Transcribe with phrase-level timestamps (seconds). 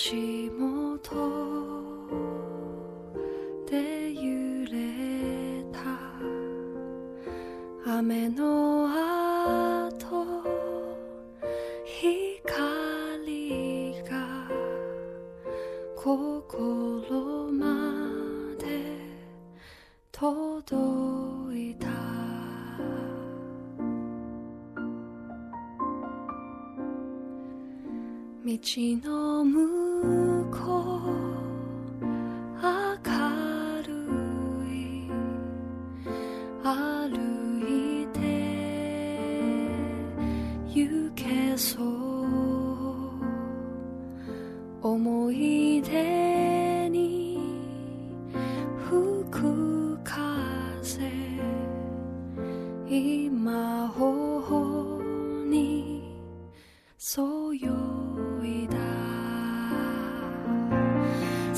[0.00, 1.16] 足元
[3.68, 4.70] で揺れ
[5.72, 5.80] た。
[7.98, 8.86] 雨の
[9.88, 10.24] 後
[11.84, 14.48] 光が
[15.96, 17.66] 心ま
[18.56, 18.94] で
[20.12, 20.76] 届
[21.70, 21.88] いた。
[28.46, 28.56] 道
[29.02, 29.77] の向
[30.50, 31.00] こ
[32.00, 32.06] う
[32.62, 32.66] 明
[33.82, 33.88] る
[34.70, 35.10] い
[36.62, 36.66] 歩
[37.66, 38.16] いて
[40.68, 41.98] 行けそう。
[44.80, 47.38] 思い出に
[48.88, 49.24] 吹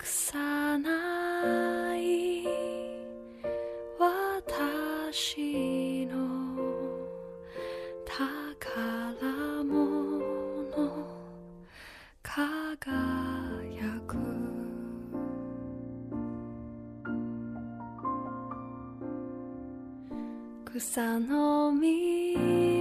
[0.00, 2.46] くさない
[3.98, 6.16] 私の
[8.06, 10.22] 宝物
[12.22, 14.16] 輝く。
[20.64, 22.79] 草の実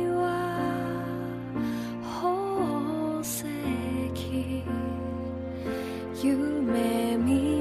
[6.23, 7.58] you may me.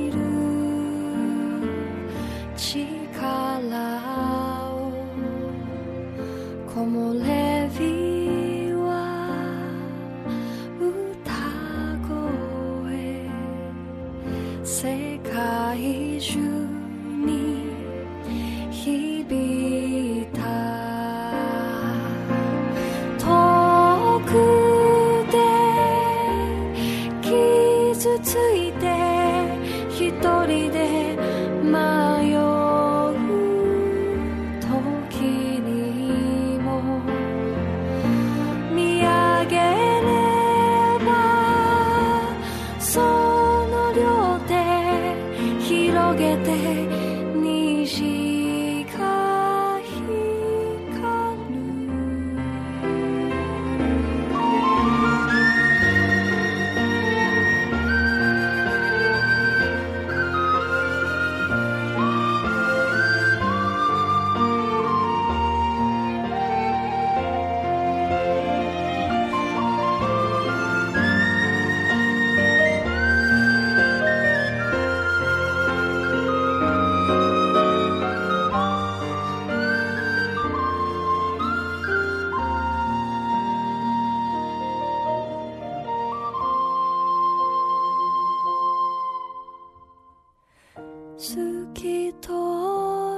[91.21, 92.31] 透き通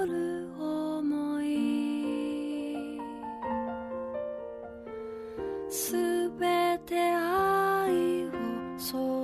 [0.06, 2.98] る想い。
[5.68, 8.30] すべて愛を
[8.78, 9.19] 育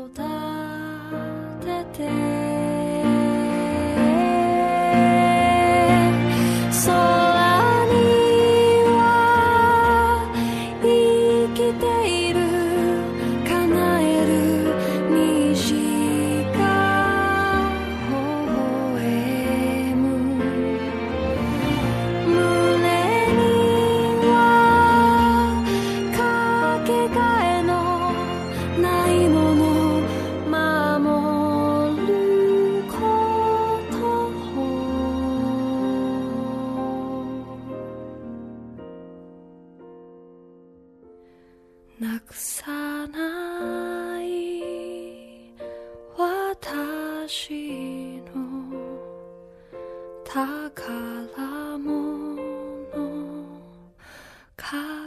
[41.98, 45.50] なくさない
[46.14, 48.42] 私の
[50.22, 52.36] 宝物
[54.54, 55.05] か